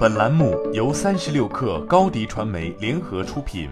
[0.00, 3.68] 本栏目由三十六氪高低传媒联合出品。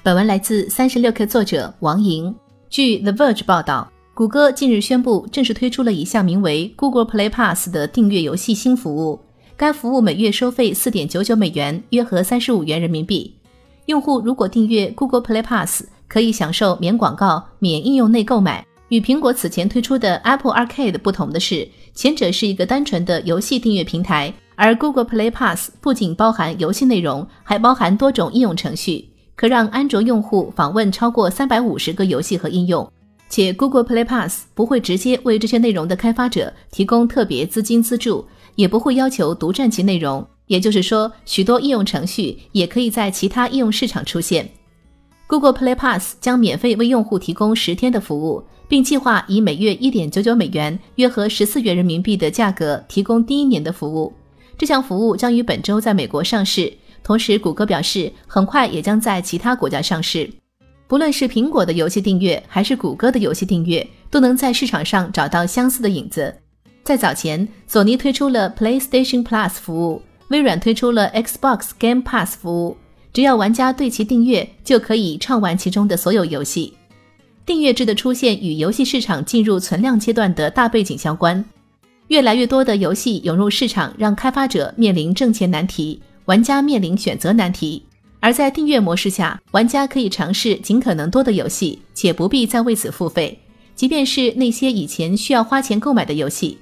[0.00, 2.32] 本文来自三十六氪作者王莹。
[2.70, 9.18] 据 The Verge 报道，谷歌近日宣布正式推出了一项名为 Google Play Pass 的订阅游戏新服务。
[9.56, 13.34] 该服务每月收费四点九九美元，约合三十五元人民币。
[13.86, 18.64] 用户如果订阅 Google Play Pass，可以享受免广告、免应用内购买。
[18.92, 32.86] 与苹果此前推出的 Apple Arcade 不同的是，前者是一个单纯的游戏订阅平台，而 Google Play Pass 不仅包含游戏内容，还包含多种应用程序，可让安卓用户访问超过三百五十个游戏和应用。
[33.30, 40.22] 且 Google Play Pass 不会直接为这些内容的开发者提供特别资金资助，也不会要求独占其内容。
[40.48, 44.46] 也就是说，许多应用程序也可以在其他应用市场出现。
[45.32, 48.44] Google Play Pass 将免费为用户提供十天的服务。
[48.68, 54.12] 并计划以每月一点九九美元（约合十四元人民币）的价格提供第一年的服务。
[54.58, 56.70] 这项服务将于本周在美国上市，
[57.02, 60.30] 同时谷歌表示，很快也将在其他国家上市。
[60.86, 66.34] 不论是苹果的游戏订阅，还是谷歌的游戏订阅，都能在市场上找到相似的影子。
[66.82, 72.76] 在早前，索尼推出了 PlayStation Plus 服务，微软推出了 Xbox Game Pass 服务，
[73.12, 76.72] 只要玩家对其订阅，就可以畅玩其中的所有游戏。
[77.44, 81.44] 订阅制的出现与游戏市场进入存量阶段的大背景相关。
[82.08, 87.82] 越来越多的游戏涌入市场，让开发者面临挣钱难题，玩家面临选择难题。
[88.20, 93.38] 而在订阅模式下，玩家可以尝试尽可能多的游戏，且不必再为此付费，
[93.74, 96.56] 即便是那些以前需要花钱购买的游戏。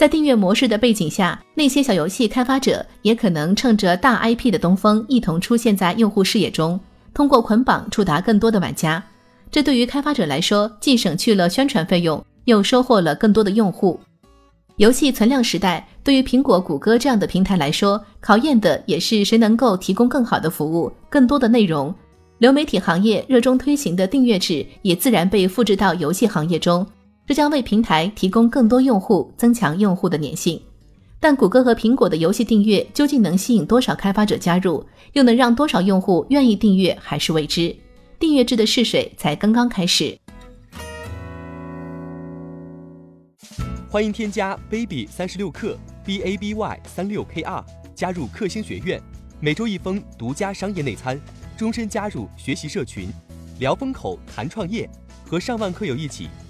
[0.00, 6.80] 在订阅模式的背景下，那些小游戏开发者也可能趁着大 IP 的东风，一同出现在用户视野中，
[7.12, 9.04] 通过捆绑触达更多的玩家。
[9.50, 14.00] 这对于开发者来说，既省去了宣传费用，又收获了更多的用户。
[14.76, 21.94] 游戏存量时代，对于苹果、谷歌这样的平台来说，考验的也是谁能够提供更好的服务、更多的内容。
[22.38, 26.86] 流媒体行业热衷推行的订阅制，也自然被复制到游戏行业中，
[27.30, 30.60] 这将为平台提供更多用户，增强用户的粘性。
[31.20, 37.72] 但谷歌和苹果的游戏订阅究竟能吸引多少开发者加入，又能让多少用户愿意订阅，还是未知。
[38.18, 40.18] 订阅制的试水才刚刚开始。
[43.88, 47.64] 欢迎添加 baby 三十六克 b a b y 三六 k r
[47.94, 49.00] 加入克星学院，
[49.38, 51.16] 每周一封独家商业内参，
[51.56, 53.08] 终身加入学习社群，
[53.60, 54.90] 聊风口谈创业，
[55.24, 56.28] 和上万课友一起